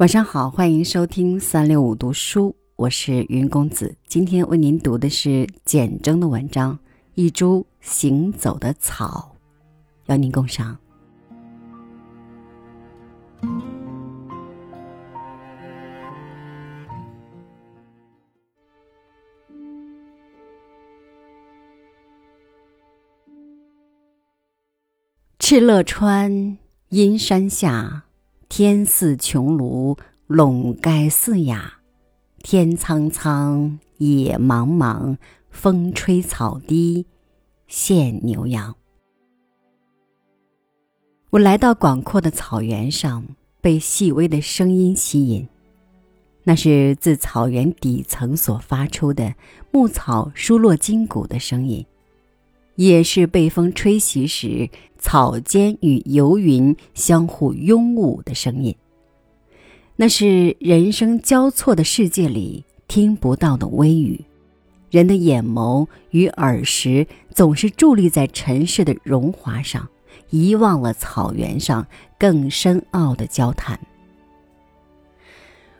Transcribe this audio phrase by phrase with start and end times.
[0.00, 3.94] 晚上好，欢迎收听三六五读书，我是云公子。
[4.06, 6.72] 今天为您读的是简征的文章
[7.16, 9.36] 《一株行走的草》，
[10.10, 10.78] 邀您共赏。
[25.38, 26.56] 敕勒川，
[26.88, 28.04] 阴山下。
[28.50, 29.96] 天似穹庐，
[30.26, 31.56] 笼盖四野。
[32.42, 35.18] 天苍苍，野茫茫，
[35.50, 37.06] 风吹草低
[37.68, 38.74] 见牛羊。
[41.30, 43.24] 我来到广阔的草原上，
[43.60, 45.48] 被细微的声音吸引，
[46.42, 49.32] 那是自草原底层所发出的
[49.70, 51.86] 牧草疏落筋骨的声音。
[52.80, 58.74] 也是被风吹袭时，草间与游云相互拥舞的声音。
[59.96, 64.24] 那是人生交错的世界里听不到的微语。
[64.90, 69.86] 人的眼眸与耳识总是伫立在尘世的荣华上，
[70.30, 71.86] 遗忘了草原上
[72.18, 73.78] 更深奥的交谈。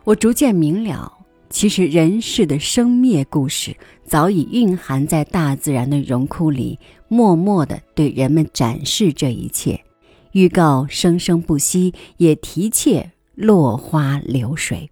[0.05, 1.11] 我逐渐明了。
[1.51, 9.85] 其实，人世的生灭故事早已蕴含在大自然的荣枯里，默默地对人们展示这一切，
[10.31, 14.91] 预告生生不息，也提切落花流水。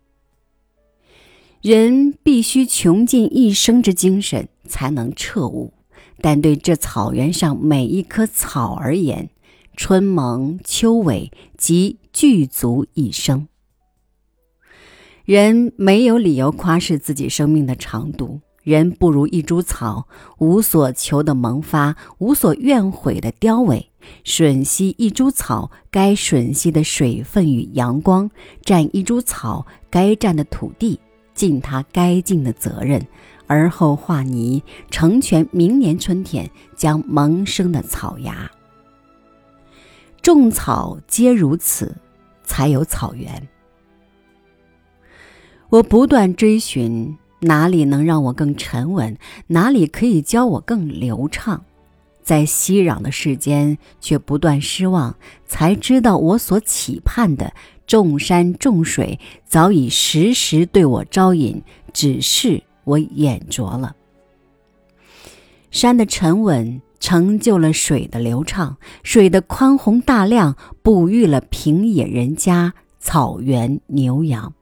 [1.63, 5.73] 人必须穷尽一生之精神，才能彻悟。
[6.21, 9.31] 但对这草原上每一棵草而言，
[9.77, 13.47] 春萌秋萎，即具足一生。
[15.29, 23.89] 人没有理由夸饰自己生命的长度，人不如一株草，无所求的萌发，无所怨悔的凋萎，
[24.25, 28.31] 吮吸一株草该吮吸的水分与阳光，
[28.63, 30.99] 占一株草该占的土地，
[31.35, 33.07] 尽他该尽的责任，
[33.47, 38.51] 而后化泥，成全明年春天将萌生的草芽。
[40.23, 41.95] 种草皆如此，
[42.45, 43.47] 才有草原。
[45.71, 49.19] 我不断追寻哪里能让我更沉稳，
[49.49, 51.63] 哪里可以教我更流畅，
[52.23, 55.15] 在熙攘的世间却不断失望，
[55.45, 57.53] 才知道我所期盼的
[57.87, 61.63] 众山众水早已时时对我招引，
[61.93, 63.95] 只是我眼拙了。
[65.71, 74.55] 山的沉稳成就了水的流畅，水的宽宏大量哺育了平野人家、草原牛羊。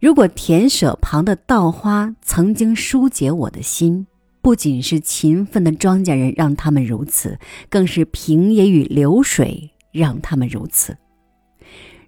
[0.00, 4.06] 如果田舍旁的稻花曾经疏解我的心，
[4.40, 7.38] 不仅是勤奋的庄稼人让他们如此，
[7.68, 10.96] 更是平野与流水让他们如此。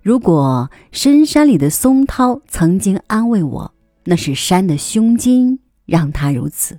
[0.00, 6.76] 如果深山里的松涛曾经安慰我，那是山的胸襟让他如此；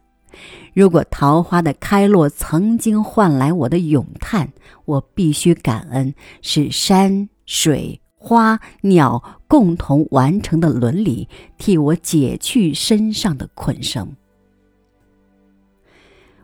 [0.74, 4.51] 如果桃花的开落曾经换来我的咏叹，
[4.85, 8.00] 我必须感恩是山水。
[8.25, 14.16] 花鸟共同完成的伦理，替我解去身上的捆绳。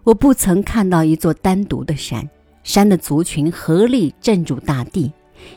[0.04, 2.30] 我不曾看到一座单独的山，
[2.64, 5.10] 山的族群合力镇住大地；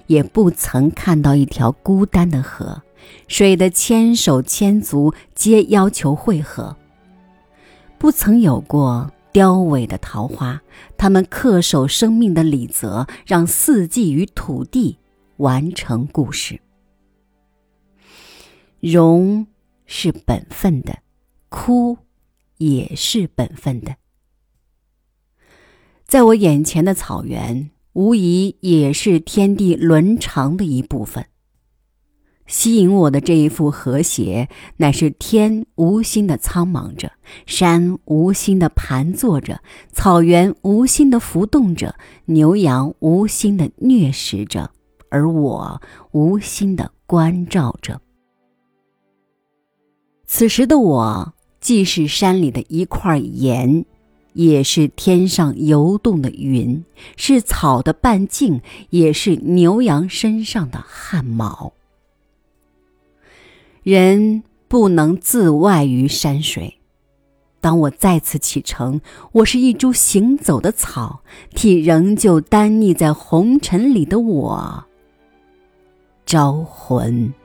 [0.07, 2.81] 也不曾看到一条孤单的河，
[3.27, 6.77] 水的千手千足皆要求汇合。
[7.99, 10.63] 不曾有过凋萎的桃花，
[10.97, 14.99] 它们恪守生命的礼则，让四季与土地。
[15.39, 16.61] 完成故事，
[18.81, 19.47] 荣
[19.87, 20.99] 是本分的，
[21.49, 21.99] 哭
[22.59, 23.97] 也是本分的。
[26.05, 31.27] 在我眼前的草原，无疑也是天地伦常的一部分。
[32.47, 37.13] 吸引我的这一幅和谐，乃是天无心的苍茫着，
[37.47, 39.63] 山无心的盘坐着，
[39.93, 41.97] 草原无心的浮动着，
[42.27, 44.71] 牛羊无心的掠食着。
[45.13, 45.83] 而我
[46.13, 48.01] 无心的关照着。
[50.25, 53.85] 此时的我，既是山里的一块岩，
[54.33, 56.83] 也是天上游动的云，
[57.19, 61.75] 是草的半径，也是牛羊身上的汗毛。
[63.83, 66.79] 人不能自外于山水。
[67.61, 71.23] 当我再次启程，我是一株行走的草，
[71.55, 74.87] 替仍旧单立在红尘里的我。
[76.33, 77.42] 招魂。